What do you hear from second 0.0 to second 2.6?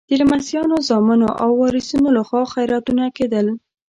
د لمسیانو، زامنو او وارثینو لخوا